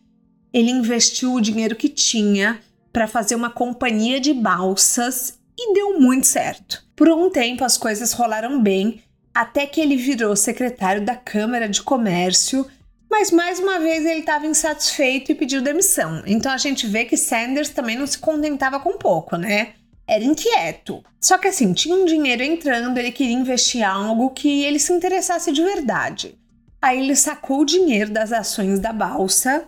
Ele 0.53 0.71
investiu 0.71 1.35
o 1.35 1.41
dinheiro 1.41 1.75
que 1.75 1.89
tinha 1.89 2.61
para 2.93 3.09
fazer 3.09 3.35
uma 3.35 3.51
companhia 3.51 4.21
de 4.21 4.33
balsas 4.33 5.39
e 5.59 5.75
deu 5.75 5.99
muito 5.99 6.27
certo. 6.27 6.84
Por 6.97 7.09
um 7.09 7.29
tempo 7.31 7.65
as 7.65 7.77
coisas 7.77 8.13
rolaram 8.13 8.61
bem, 8.61 9.03
até 9.35 9.67
que 9.67 9.81
ele 9.81 9.97
virou 9.97 10.37
secretário 10.37 11.05
da 11.05 11.17
Câmara 11.17 11.69
de 11.69 11.83
Comércio, 11.83 12.67
mas 13.11 13.31
mais 13.31 13.59
uma 13.59 13.79
vez 13.79 14.05
ele 14.05 14.21
estava 14.21 14.47
insatisfeito 14.47 15.33
e 15.33 15.35
pediu 15.35 15.63
demissão. 15.63 16.23
Então 16.27 16.53
a 16.53 16.59
gente 16.59 16.87
vê 16.87 17.05
que 17.05 17.17
Sanders 17.17 17.71
também 17.71 17.97
não 17.97 18.07
se 18.07 18.19
contentava 18.19 18.79
com 18.79 18.99
pouco, 18.99 19.37
né? 19.37 19.75
Era 20.07 20.23
inquieto. 20.23 21.03
Só 21.21 21.39
que 21.39 21.49
assim, 21.49 21.73
tinha 21.73 21.97
um 21.97 22.05
dinheiro 22.05 22.43
entrando, 22.43 22.99
ele 22.99 23.11
queria 23.11 23.35
investir 23.35 23.83
algo 23.83 24.31
que 24.31 24.65
ele 24.65 24.79
se 24.79 24.93
interessasse 24.93 25.51
de 25.51 25.63
verdade. 25.63 26.37
Aí 26.81 27.01
ele 27.03 27.17
sacou 27.17 27.61
o 27.61 27.65
dinheiro 27.65 28.11
das 28.11 28.33
ações 28.33 28.79
da 28.79 28.93
balsa 28.93 29.65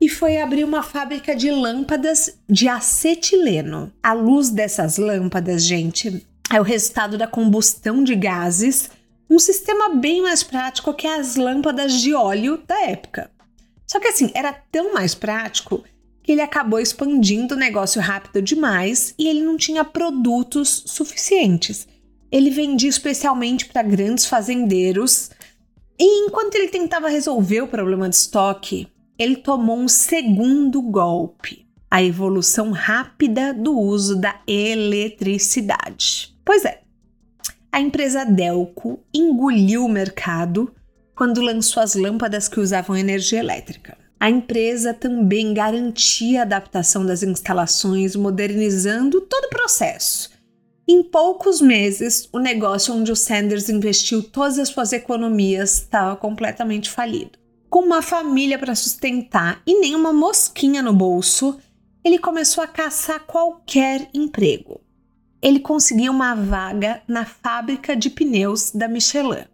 e 0.00 0.08
foi 0.08 0.38
abrir 0.38 0.64
uma 0.64 0.82
fábrica 0.82 1.34
de 1.34 1.50
lâmpadas 1.50 2.36
de 2.48 2.68
acetileno. 2.68 3.92
A 4.02 4.12
luz 4.12 4.50
dessas 4.50 4.96
lâmpadas, 4.96 5.64
gente, 5.64 6.24
é 6.50 6.60
o 6.60 6.64
resultado 6.64 7.18
da 7.18 7.26
combustão 7.26 8.02
de 8.02 8.14
gases, 8.14 8.90
um 9.28 9.38
sistema 9.38 9.90
bem 9.90 10.22
mais 10.22 10.42
prático 10.42 10.94
que 10.94 11.06
as 11.06 11.36
lâmpadas 11.36 11.92
de 11.92 12.14
óleo 12.14 12.62
da 12.66 12.80
época. 12.82 13.30
Só 13.86 14.00
que 14.00 14.08
assim, 14.08 14.30
era 14.34 14.52
tão 14.52 14.94
mais 14.94 15.14
prático 15.14 15.84
que 16.22 16.32
ele 16.32 16.40
acabou 16.40 16.80
expandindo 16.80 17.54
o 17.54 17.58
negócio 17.58 18.00
rápido 18.00 18.42
demais 18.42 19.14
e 19.18 19.28
ele 19.28 19.42
não 19.42 19.56
tinha 19.56 19.84
produtos 19.84 20.84
suficientes. 20.86 21.86
Ele 22.30 22.50
vendia 22.50 22.90
especialmente 22.90 23.66
para 23.66 23.82
grandes 23.82 24.26
fazendeiros. 24.26 25.30
E 25.98 26.26
enquanto 26.26 26.54
ele 26.54 26.68
tentava 26.68 27.08
resolver 27.08 27.62
o 27.62 27.68
problema 27.68 28.08
de 28.08 28.16
estoque, 28.16 28.88
ele 29.18 29.36
tomou 29.36 29.78
um 29.78 29.88
segundo 29.88 30.82
golpe: 30.82 31.66
a 31.90 32.02
evolução 32.02 32.72
rápida 32.72 33.54
do 33.54 33.78
uso 33.78 34.20
da 34.20 34.38
eletricidade. 34.46 36.37
Pois 36.48 36.64
é, 36.64 36.80
a 37.70 37.78
empresa 37.78 38.24
Delco 38.24 39.00
engoliu 39.12 39.84
o 39.84 39.88
mercado 39.88 40.74
quando 41.14 41.42
lançou 41.42 41.82
as 41.82 41.94
lâmpadas 41.94 42.48
que 42.48 42.58
usavam 42.58 42.96
energia 42.96 43.38
elétrica. 43.38 43.98
A 44.18 44.30
empresa 44.30 44.94
também 44.94 45.52
garantia 45.52 46.40
a 46.40 46.42
adaptação 46.44 47.04
das 47.04 47.22
instalações, 47.22 48.16
modernizando 48.16 49.20
todo 49.20 49.44
o 49.44 49.50
processo. 49.50 50.30
Em 50.88 51.02
poucos 51.02 51.60
meses, 51.60 52.26
o 52.32 52.38
negócio 52.38 52.94
onde 52.94 53.12
o 53.12 53.16
Sanders 53.16 53.68
investiu 53.68 54.22
todas 54.22 54.58
as 54.58 54.70
suas 54.70 54.94
economias 54.94 55.82
estava 55.82 56.16
completamente 56.16 56.88
falido 56.88 57.38
com 57.68 57.80
uma 57.80 58.00
família 58.00 58.58
para 58.58 58.74
sustentar 58.74 59.60
e 59.66 59.78
nem 59.80 59.94
uma 59.94 60.14
mosquinha 60.14 60.80
no 60.80 60.94
bolso, 60.94 61.58
ele 62.02 62.18
começou 62.18 62.64
a 62.64 62.66
caçar 62.66 63.26
qualquer 63.26 64.08
emprego. 64.14 64.80
Ele 65.40 65.60
conseguiu 65.60 66.12
uma 66.12 66.34
vaga 66.34 67.02
na 67.06 67.24
fábrica 67.24 67.94
de 67.94 68.10
pneus 68.10 68.72
da 68.72 68.88
Michelin. 68.88 69.44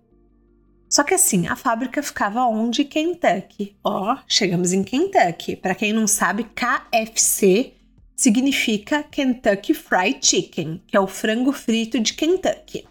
Só 0.89 1.03
que 1.03 1.15
assim, 1.15 1.47
a 1.47 1.57
fábrica 1.57 2.03
ficava 2.03 2.47
onde? 2.47 2.85
Kentucky. 2.85 3.77
Ó, 3.83 4.13
oh, 4.13 4.19
chegamos 4.29 4.73
em 4.73 4.85
Kentucky. 4.85 5.57
Para 5.57 5.75
quem 5.75 5.93
não 5.93 6.07
sabe, 6.07 6.47
KFC 6.55 7.73
significa 8.17 9.03
Kentucky 9.03 9.75
Fried 9.75 10.25
Chicken, 10.25 10.81
que 10.87 10.97
é 10.97 11.01
o 11.01 11.07
frango 11.07 11.53
frito 11.53 11.99
de 11.99 12.15
Kentucky. 12.15 12.87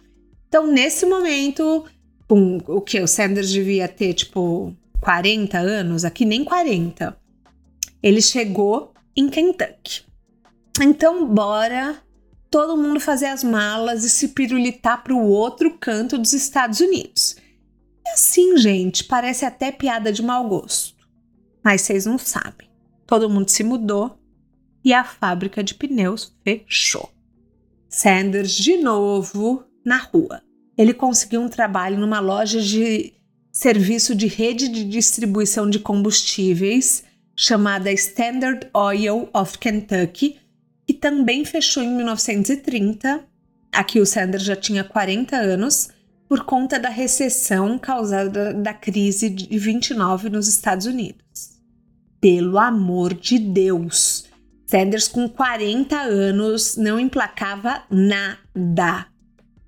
Então, 0.48 0.66
nesse 0.66 1.06
momento, 1.06 1.84
um, 2.30 2.58
o 2.66 2.80
que 2.80 3.00
o 3.00 3.08
Sanders 3.08 3.50
devia 3.50 3.88
ter, 3.88 4.12
tipo, 4.14 4.76
40 5.00 5.58
anos, 5.58 6.04
aqui 6.04 6.24
nem 6.24 6.44
40. 6.44 7.16
Ele 8.02 8.20
chegou 8.20 8.92
em 9.16 9.28
Kentucky. 9.28 10.02
Então, 10.80 11.26
bora 11.26 11.96
todo 12.54 12.76
mundo 12.76 13.00
fazer 13.00 13.26
as 13.26 13.42
malas 13.42 14.04
e 14.04 14.08
se 14.08 14.28
pirulitar 14.28 15.02
para 15.02 15.12
o 15.12 15.26
outro 15.26 15.76
canto 15.76 16.16
dos 16.16 16.32
Estados 16.32 16.78
Unidos. 16.78 17.34
E 18.06 18.10
assim, 18.10 18.56
gente, 18.56 19.02
parece 19.02 19.44
até 19.44 19.72
piada 19.72 20.12
de 20.12 20.22
mau 20.22 20.48
gosto. 20.48 20.94
Mas 21.64 21.82
vocês 21.82 22.06
não 22.06 22.16
sabem. 22.16 22.70
Todo 23.08 23.28
mundo 23.28 23.48
se 23.48 23.64
mudou 23.64 24.16
e 24.84 24.92
a 24.92 25.02
fábrica 25.02 25.64
de 25.64 25.74
pneus 25.74 26.32
fechou. 26.44 27.10
Sanders 27.88 28.52
de 28.52 28.76
novo 28.76 29.64
na 29.84 29.98
rua. 29.98 30.40
Ele 30.78 30.94
conseguiu 30.94 31.40
um 31.40 31.48
trabalho 31.48 31.98
numa 31.98 32.20
loja 32.20 32.62
de 32.62 33.14
serviço 33.50 34.14
de 34.14 34.28
rede 34.28 34.68
de 34.68 34.84
distribuição 34.84 35.68
de 35.68 35.80
combustíveis 35.80 37.02
chamada 37.34 37.90
Standard 37.90 38.70
Oil 38.72 39.28
of 39.34 39.58
Kentucky, 39.58 40.38
que 40.86 40.94
também 40.94 41.44
fechou 41.44 41.82
em 41.82 41.96
1930. 41.96 43.24
Aqui 43.72 44.00
o 44.00 44.06
Sanders 44.06 44.44
já 44.44 44.56
tinha 44.56 44.84
40 44.84 45.36
anos 45.36 45.88
por 46.28 46.44
conta 46.44 46.78
da 46.78 46.88
recessão 46.88 47.78
causada 47.78 48.54
da 48.54 48.72
crise 48.72 49.28
de 49.28 49.58
29 49.58 50.30
nos 50.30 50.48
Estados 50.48 50.86
Unidos. 50.86 51.60
Pelo 52.20 52.58
amor 52.58 53.14
de 53.14 53.38
Deus! 53.38 54.24
Sanders, 54.66 55.06
com 55.08 55.28
40 55.28 55.96
anos, 55.96 56.76
não 56.76 56.98
emplacava 56.98 57.82
nada. 57.90 59.06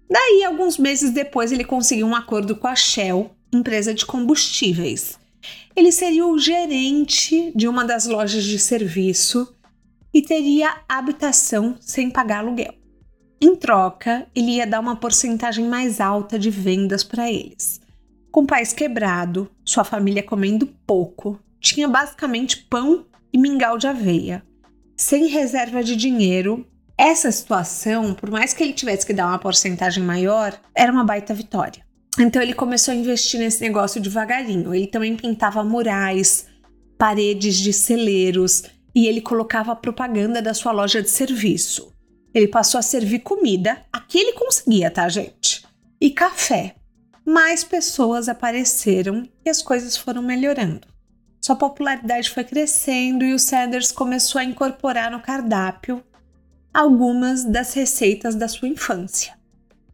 Daí, 0.09 0.43
alguns 0.45 0.79
meses 0.79 1.11
depois, 1.11 1.53
ele 1.53 1.65
conseguiu 1.65 2.07
um 2.07 2.15
acordo 2.15 2.57
com 2.57 2.67
a 2.67 2.75
Shell 2.75 3.31
empresa 3.53 3.95
de 3.95 4.05
combustíveis. 4.05 5.19
Ele 5.75 5.93
seria 5.93 6.27
o 6.27 6.39
gerente 6.39 7.53
de 7.55 7.69
uma 7.69 7.85
das 7.85 8.07
lojas 8.07 8.45
de 8.45 8.59
serviço 8.59 9.55
e 10.17 10.23
teria 10.23 10.75
habitação 10.89 11.77
sem 11.79 12.09
pagar 12.09 12.39
aluguel. 12.39 12.73
Em 13.39 13.55
troca, 13.55 14.27
ele 14.35 14.53
ia 14.53 14.67
dar 14.67 14.81
uma 14.81 14.97
porcentagem 14.97 15.69
mais 15.69 16.01
alta 16.01 16.39
de 16.39 16.49
vendas 16.49 17.05
para 17.05 17.31
eles. 17.31 17.83
Com 18.33 18.41
o 18.41 18.47
país 18.47 18.73
quebrado, 18.73 19.47
sua 19.63 19.85
família 19.85 20.23
comendo 20.23 20.69
pouco, 20.87 21.39
tinha 21.61 21.87
basicamente 21.87 22.65
pão 22.65 23.05
e 23.31 23.37
mingau 23.37 23.77
de 23.77 23.89
aveia. 23.89 24.43
Sem 24.97 25.27
reserva 25.27 25.85
de 25.85 25.95
dinheiro, 25.95 26.67
essa 26.97 27.31
situação, 27.31 28.15
por 28.15 28.31
mais 28.31 28.55
que 28.55 28.63
ele 28.63 28.73
tivesse 28.73 29.05
que 29.05 29.13
dar 29.13 29.27
uma 29.27 29.39
porcentagem 29.39 30.03
maior, 30.03 30.59
era 30.75 30.91
uma 30.91 31.05
baita 31.05 31.35
vitória. 31.35 31.85
Então 32.19 32.41
ele 32.41 32.55
começou 32.55 32.93
a 32.93 32.97
investir 32.97 33.39
nesse 33.39 33.61
negócio 33.61 34.01
devagarinho. 34.01 34.75
Ele 34.75 34.87
também 34.87 35.15
pintava 35.15 35.63
murais, 35.63 36.47
paredes 36.97 37.57
de 37.57 37.75
celeiros 37.75 38.63
e 38.97 39.07
ele 39.07 39.21
colocava 39.21 39.73
a 39.73 39.77
propaganda 39.77 40.41
da 40.41 40.55
sua 40.55 40.73
loja 40.73 41.03
de 41.03 41.11
serviço. 41.11 41.93
Ele 42.33 42.49
passou 42.49 42.79
a 42.79 42.83
servir 42.83 43.19
comida, 43.19 43.85
aqui 43.93 44.19
ele 44.19 44.33
conseguia, 44.33 44.91
tá, 44.91 45.07
gente? 45.09 45.63
E 46.01 46.11
café. 46.11 46.75
Mais 47.23 47.63
pessoas 47.63 48.27
apareceram 48.29 49.29
e 49.45 49.51
as 49.51 49.61
coisas 49.61 49.99
foram 49.99 50.23
melhorando. 50.23 50.89
Sua 51.43 51.57
popularidade 51.57 52.31
foi 52.31 52.45
crescendo 52.45 53.23
e 53.23 53.35
o 53.35 53.39
Sanders 53.39 53.93
começou 53.93 54.41
a 54.41 54.45
incorporar 54.45 55.11
no 55.11 55.21
cardápio 55.21 56.03
algumas 56.73 57.45
das 57.45 57.75
receitas 57.75 58.35
da 58.35 58.49
sua 58.49 58.69
infância 58.69 59.37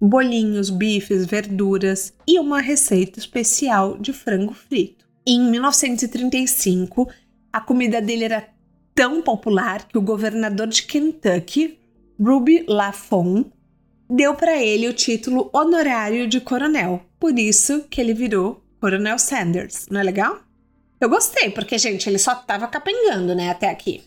bolinhos, 0.05 0.69
bifes, 0.69 1.25
verduras 1.25 2.13
e 2.27 2.41
uma 2.41 2.61
receita 2.61 3.21
especial 3.21 3.97
de 3.97 4.13
frango 4.13 4.53
frito. 4.53 5.07
Em 5.25 5.41
1935, 5.49 7.09
a 7.53 7.61
comida 7.61 8.03
dele 8.03 8.25
era 8.25 8.49
tão 8.95 9.23
popular 9.23 9.87
que 9.89 9.99
o 9.99 10.03
governador 10.03 10.67
de 10.67 10.83
Kentucky, 10.83 11.79
Ruby 12.21 12.65
Lafon, 12.69 13.45
deu 14.09 14.35
para 14.35 14.63
ele 14.63 14.89
o 14.89 14.93
título 14.93 15.49
honorário 15.53 16.29
de 16.29 16.41
coronel. 16.41 17.03
Por 17.19 17.39
isso 17.39 17.85
que 17.89 18.01
ele 18.01 18.13
virou 18.13 18.63
Coronel 18.81 19.19
Sanders. 19.19 19.87
Não 19.91 20.01
é 20.01 20.03
legal? 20.03 20.41
Eu 21.01 21.09
gostei, 21.09 21.51
porque, 21.51 21.79
gente, 21.79 22.09
ele 22.09 22.19
só 22.19 22.33
estava 22.33 22.69
capengando, 22.69 23.35
né, 23.35 23.51
até 23.51 23.69
aqui. 23.69 24.03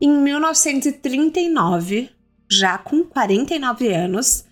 Em 0.00 0.10
1939, 0.10 2.10
já 2.50 2.78
com 2.78 3.02
49 3.02 3.88
anos, 3.88 4.44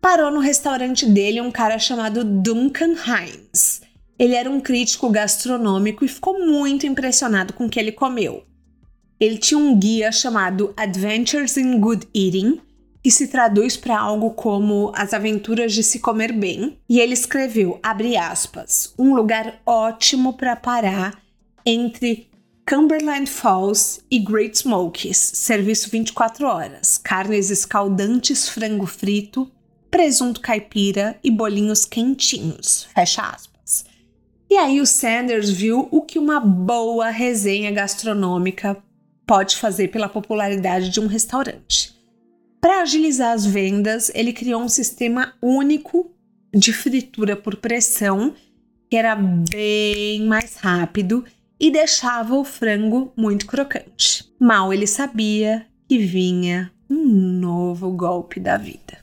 parou 0.00 0.30
no 0.30 0.40
restaurante 0.40 1.06
dele 1.06 1.40
um 1.40 1.50
cara 1.50 1.78
chamado 1.78 2.24
Duncan 2.24 2.94
Hines. 2.94 3.82
Ele 4.18 4.34
era 4.34 4.50
um 4.50 4.60
crítico 4.60 5.08
gastronômico 5.10 6.04
e 6.04 6.08
ficou 6.08 6.44
muito 6.44 6.86
impressionado 6.86 7.52
com 7.52 7.66
o 7.66 7.70
que 7.70 7.78
ele 7.78 7.92
comeu. 7.92 8.44
Ele 9.20 9.36
tinha 9.36 9.58
um 9.58 9.78
guia 9.78 10.10
chamado 10.10 10.72
Adventures 10.74 11.58
in 11.58 11.78
Good 11.78 12.08
Eating, 12.16 12.58
que 13.02 13.10
se 13.10 13.28
traduz 13.28 13.76
para 13.76 13.98
algo 13.98 14.30
como 14.30 14.92
As 14.94 15.12
Aventuras 15.12 15.74
de 15.74 15.82
Se 15.82 15.98
Comer 15.98 16.32
Bem, 16.32 16.78
e 16.88 16.98
ele 16.98 17.12
escreveu, 17.12 17.78
abre 17.82 18.16
aspas, 18.16 18.94
um 18.98 19.14
lugar 19.14 19.60
ótimo 19.66 20.32
para 20.32 20.56
parar 20.56 21.20
entre 21.66 22.30
Cumberland 22.66 23.28
Falls 23.28 24.00
e 24.10 24.18
Great 24.18 24.56
Smokies, 24.56 25.18
serviço 25.18 25.90
24 25.90 26.46
horas, 26.46 26.96
carnes 26.96 27.50
escaldantes, 27.50 28.48
frango 28.48 28.86
frito, 28.86 29.50
presunto 29.90 30.40
caipira 30.40 31.18
e 31.22 31.30
bolinhos 31.30 31.84
quentinhos. 31.84 32.88
Fecha 32.94 33.22
aspas. 33.22 33.84
E 34.48 34.56
aí 34.56 34.80
o 34.80 34.86
Sanders 34.86 35.50
viu 35.50 35.88
o 35.90 36.00
que 36.00 36.18
uma 36.18 36.40
boa 36.40 37.10
resenha 37.10 37.70
gastronômica 37.70 38.82
pode 39.30 39.58
fazer 39.58 39.92
pela 39.92 40.08
popularidade 40.08 40.90
de 40.90 40.98
um 40.98 41.06
restaurante. 41.06 41.94
Para 42.60 42.82
agilizar 42.82 43.30
as 43.30 43.46
vendas, 43.46 44.10
ele 44.12 44.32
criou 44.32 44.60
um 44.60 44.68
sistema 44.68 45.34
único 45.40 46.10
de 46.52 46.72
fritura 46.72 47.36
por 47.36 47.54
pressão, 47.54 48.34
que 48.90 48.96
era 48.96 49.14
bem 49.14 50.26
mais 50.26 50.56
rápido 50.56 51.24
e 51.60 51.70
deixava 51.70 52.34
o 52.34 52.42
frango 52.42 53.12
muito 53.16 53.46
crocante. 53.46 54.28
Mal 54.40 54.72
ele 54.72 54.88
sabia 54.88 55.64
que 55.88 55.96
vinha 55.96 56.72
um 56.90 57.06
novo 57.06 57.92
golpe 57.92 58.40
da 58.40 58.56
vida 58.56 58.98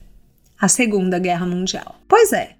a 0.60 0.68
Segunda 0.68 1.18
Guerra 1.18 1.46
Mundial. 1.46 1.94
Pois 2.06 2.32
é, 2.32 2.56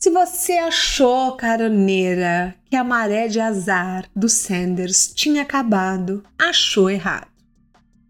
se 0.00 0.08
você 0.08 0.54
achou, 0.54 1.36
caroneira, 1.36 2.54
que 2.70 2.74
a 2.74 2.82
maré 2.82 3.28
de 3.28 3.38
azar 3.38 4.08
do 4.16 4.30
Sanders 4.30 5.12
tinha 5.14 5.42
acabado, 5.42 6.24
achou 6.38 6.88
errado. 6.88 7.28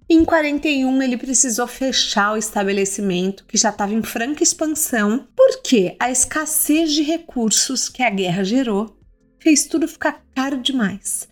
Em 0.09 0.25
41, 0.25 1.03
ele 1.03 1.17
precisou 1.17 1.67
fechar 1.67 2.33
o 2.33 2.37
estabelecimento, 2.37 3.45
que 3.45 3.59
já 3.59 3.71
estava 3.71 3.93
em 3.93 4.05
franca 4.05 4.41
expansão, 4.41 5.27
porque 5.35 5.97
a 5.99 6.09
escassez 6.09 6.93
de 6.93 7.03
recursos 7.03 7.89
que 7.89 8.05
a 8.05 8.11
guerra 8.11 8.45
gerou 8.45 8.97
fez 9.41 9.67
tudo 9.67 9.89
ficar 9.89 10.23
caro 10.33 10.59
demais. 10.59 11.29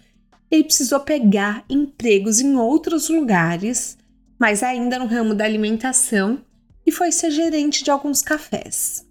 Ele 0.51 0.65
precisou 0.65 0.99
pegar 0.99 1.65
empregos 1.71 2.41
em 2.41 2.57
outros 2.57 3.09
lugares, 3.09 3.97
mas 4.37 4.65
ainda 4.65 4.99
no 4.99 5.07
ramo 5.07 5.37
da 5.37 5.45
alimentação, 5.45 6.45
e 6.85 6.91
foi 6.91 7.13
ser 7.13 7.31
gerente 7.31 7.85
de 7.85 7.93
alguns 7.93 8.23
cafés. 8.23 9.08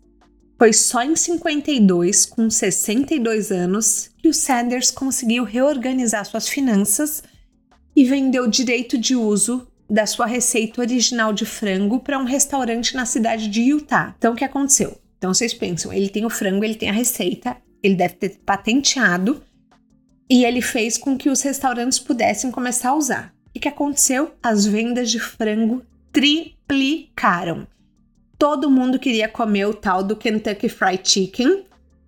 Foi 0.57 0.73
só 0.73 1.03
em 1.03 1.15
52, 1.15 2.25
com 2.25 2.49
62 2.49 3.51
anos, 3.51 4.09
que 4.17 4.27
o 4.27 4.33
Sanders 4.33 4.89
conseguiu 4.89 5.43
reorganizar 5.43 6.25
suas 6.25 6.49
finanças 6.49 7.23
e 7.95 8.03
vendeu 8.03 8.47
direito 8.47 8.97
de 8.97 9.15
uso 9.15 9.67
da 9.87 10.07
sua 10.07 10.25
receita 10.25 10.81
original 10.81 11.31
de 11.31 11.45
frango 11.45 11.99
para 11.99 12.17
um 12.17 12.25
restaurante 12.25 12.95
na 12.95 13.05
cidade 13.05 13.47
de 13.47 13.61
Utah. 13.61 14.15
Então, 14.17 14.33
o 14.33 14.35
que 14.35 14.43
aconteceu? 14.43 14.99
Então, 15.17 15.31
vocês 15.31 15.53
pensam, 15.53 15.93
ele 15.93 16.09
tem 16.09 16.25
o 16.25 16.29
frango, 16.29 16.63
ele 16.63 16.75
tem 16.75 16.89
a 16.89 16.93
receita, 16.93 17.55
ele 17.83 17.95
deve 17.95 18.15
ter 18.15 18.39
patenteado 18.43 19.43
e 20.27 20.43
ele 20.43 20.61
fez 20.61 20.97
com 20.97 21.15
que 21.15 21.29
os 21.29 21.41
restaurantes 21.41 21.99
pudessem 21.99 22.51
começar 22.51 22.89
a 22.89 22.95
usar. 22.95 23.33
O 23.55 23.59
que 23.59 23.67
aconteceu? 23.67 24.33
As 24.41 24.65
vendas 24.65 25.09
de 25.09 25.19
frango 25.19 25.83
triplicaram 26.11 27.67
todo 28.37 28.69
mundo 28.69 28.99
queria 28.99 29.27
comer 29.27 29.65
o 29.65 29.73
tal 29.73 30.03
do 30.03 30.15
Kentucky 30.15 30.69
Fried 30.69 31.01
Chicken, 31.03 31.65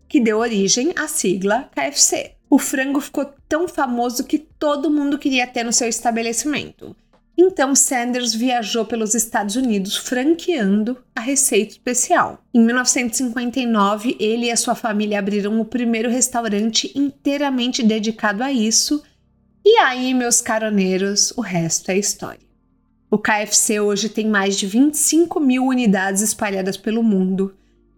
que 0.07 0.19
deu 0.19 0.37
origem 0.37 0.93
à 0.95 1.07
sigla 1.07 1.69
KFC. 1.75 2.33
O 2.49 2.57
frango 2.57 2.99
ficou 2.99 3.31
tão 3.47 3.67
famoso 3.67 4.23
que 4.23 4.39
todo 4.39 4.89
mundo 4.89 5.19
queria 5.19 5.45
ter 5.45 5.63
no 5.63 5.71
seu 5.73 5.87
estabelecimento. 5.87 6.95
Então 7.37 7.73
Sanders 7.73 8.33
viajou 8.33 8.85
pelos 8.85 9.15
Estados 9.15 9.55
Unidos 9.55 9.95
franqueando 9.95 10.97
a 11.15 11.21
receita 11.21 11.71
especial. 11.71 12.43
Em 12.53 12.59
1959, 12.59 14.17
ele 14.19 14.47
e 14.47 14.51
a 14.51 14.57
sua 14.57 14.75
família 14.75 15.19
abriram 15.19 15.61
o 15.61 15.65
primeiro 15.65 16.09
restaurante 16.09 16.91
inteiramente 16.93 17.81
dedicado 17.81 18.43
a 18.43 18.51
isso. 18.51 19.01
E 19.63 19.77
aí, 19.77 20.13
meus 20.13 20.41
caroneiros, 20.41 21.31
o 21.37 21.41
resto 21.41 21.91
é 21.91 21.97
história. 21.97 22.48
O 23.11 23.17
KFC 23.17 23.79
hoje 23.79 24.07
tem 24.07 24.27
mais 24.27 24.55
de 24.55 24.67
25 24.67 25.39
mil 25.39 25.65
unidades 25.65 26.21
espalhadas 26.21 26.77
pelo 26.77 27.01
mundo. 27.01 27.55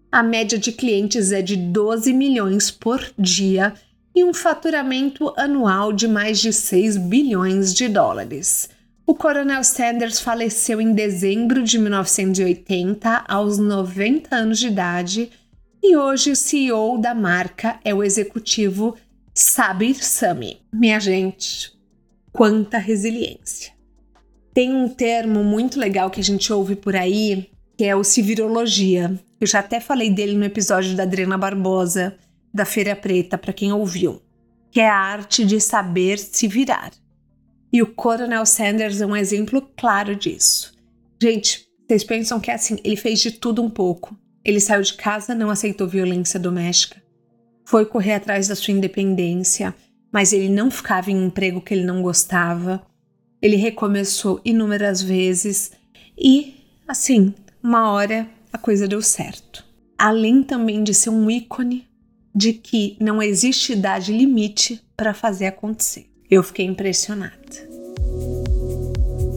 A 0.10 0.24
média 0.24 0.58
de 0.58 0.72
clientes 0.72 1.34
é 1.34 1.42
de 1.42 1.58
12 1.58 2.14
milhões 2.14 2.72
por 2.72 3.04
dia 3.20 3.74
e 4.16 4.24
um 4.24 4.34
faturamento 4.34 5.34
anual 5.36 5.92
de 5.92 6.08
mais 6.08 6.40
de 6.40 6.54
6 6.54 6.96
bilhões 6.96 7.74
de 7.74 7.90
dólares. 7.90 8.70
O 9.06 9.14
Coronel 9.14 9.66
Sanders 9.66 10.22
faleceu 10.22 10.80
em 10.80 10.94
dezembro 10.94 11.62
de 11.62 11.78
1980, 11.78 13.26
aos 13.28 13.58
90 13.58 14.34
anos 14.34 14.60
de 14.60 14.68
idade, 14.68 15.30
e 15.84 15.98
hoje 15.98 16.32
o 16.32 16.36
CEO 16.38 16.98
da 16.98 17.14
marca 17.14 17.80
é 17.84 17.94
o 17.94 18.02
executivo 18.02 18.96
Sabir 19.34 19.96
Sami. 19.96 20.62
Minha 20.72 21.02
gente, 21.02 21.74
quanta 22.32 22.78
resiliência! 22.78 23.81
Tem 24.54 24.74
um 24.74 24.90
termo 24.90 25.44
muito 25.44 25.80
legal 25.80 26.10
que 26.10 26.20
a 26.20 26.24
gente 26.24 26.52
ouve 26.52 26.76
por 26.76 26.96
aí, 26.96 27.50
que 27.78 27.86
é 27.86 27.96
o 27.96 28.04
civirologia. 28.04 29.20
Eu 29.40 29.48
já 29.48 29.60
até 29.60 29.80
falei 29.80 30.10
dele 30.10 30.36
no 30.36 30.44
episódio 30.44 30.96
da 30.96 31.04
Adriana 31.04 31.38
Barbosa, 31.38 32.18
da 32.54 32.66
Feira 32.66 32.96
Preta, 32.96 33.38
para 33.38 33.54
quem 33.54 33.72
ouviu, 33.72 34.22
que 34.70 34.80
é 34.80 34.90
a 34.90 34.96
arte 34.96 35.46
de 35.46 35.60
saber 35.60 36.20
se 36.20 36.48
virar. 36.48 36.92
E 37.72 37.82
o 37.82 37.88
Coronel 37.88 38.46
Sanders 38.46 39.00
é 39.00 39.06
um 39.06 39.16
exemplo 39.16 39.62
claro 39.78 40.16
disso. 40.16 40.74
Gente, 41.22 41.66
vocês 41.88 42.04
pensam 42.04 42.40
que 42.40 42.52
é 42.52 42.56
assim, 42.56 42.78
ele 42.84 42.98
fez 42.98 43.20
de 43.20 43.32
tudo 43.32 43.62
um 43.62 43.70
pouco. 43.70 44.18
Ele 44.44 44.60
saiu 44.60 44.82
de 44.82 44.94
casa, 44.94 45.34
não 45.34 45.50
aceitou 45.50 45.88
violência 45.88 46.40
doméstica, 46.40 47.02
foi 47.64 47.86
correr 47.86 48.16
atrás 48.16 48.48
da 48.48 48.56
sua 48.56 48.74
independência, 48.74 49.74
mas 50.12 50.34
ele 50.34 50.50
não 50.50 50.70
ficava 50.70 51.10
em 51.10 51.16
um 51.16 51.28
emprego 51.28 51.62
que 51.62 51.74
ele 51.74 51.86
não 51.86 52.02
gostava. 52.02 52.82
Ele 53.42 53.56
recomeçou 53.56 54.40
inúmeras 54.46 55.02
vezes 55.02 55.72
e, 56.18 56.56
assim, 56.88 57.34
uma 57.64 57.92
hora 57.92 58.30
a 58.54 58.58
coisa 58.58 58.88
deu 58.88 59.02
certo. 59.02 59.66
Além 59.98 60.44
também 60.44 60.84
de 60.84 60.94
ser 60.94 61.10
um 61.10 61.30
ícone 61.30 61.88
de 62.34 62.54
que 62.54 62.96
não 63.00 63.22
existe 63.22 63.74
idade 63.74 64.16
limite 64.16 64.82
para 64.96 65.14
fazer 65.14 65.48
acontecer. 65.48 66.06
Eu 66.30 66.44
fiquei 66.44 66.66
impressionada. 66.66 67.36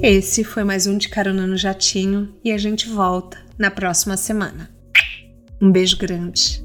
Esse 0.02 0.44
foi 0.44 0.64
mais 0.64 0.86
um 0.86 0.98
de 0.98 1.08
Carona 1.08 1.46
no 1.46 1.56
Jatinho 1.56 2.34
e 2.44 2.52
a 2.52 2.58
gente 2.58 2.88
volta 2.88 3.38
na 3.58 3.70
próxima 3.70 4.16
semana. 4.16 4.70
Um 5.60 5.72
beijo 5.72 5.96
grande. 5.96 6.62